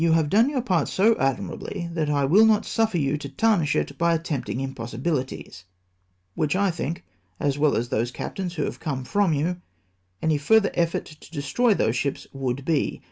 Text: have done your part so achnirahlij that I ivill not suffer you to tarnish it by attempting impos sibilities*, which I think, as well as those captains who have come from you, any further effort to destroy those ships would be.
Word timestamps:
have 0.01 0.31
done 0.31 0.49
your 0.49 0.63
part 0.63 0.87
so 0.87 1.13
achnirahlij 1.13 1.93
that 1.93 2.09
I 2.09 2.25
ivill 2.25 2.47
not 2.47 2.65
suffer 2.65 2.97
you 2.97 3.19
to 3.19 3.29
tarnish 3.29 3.75
it 3.75 3.99
by 3.99 4.15
attempting 4.15 4.57
impos 4.57 4.99
sibilities*, 4.99 5.65
which 6.33 6.55
I 6.55 6.71
think, 6.71 7.05
as 7.39 7.59
well 7.59 7.75
as 7.75 7.89
those 7.89 8.09
captains 8.09 8.55
who 8.55 8.63
have 8.63 8.79
come 8.79 9.03
from 9.05 9.31
you, 9.33 9.61
any 10.19 10.39
further 10.39 10.71
effort 10.73 11.05
to 11.05 11.29
destroy 11.31 11.75
those 11.75 11.95
ships 11.97 12.25
would 12.33 12.65
be. 12.65 12.99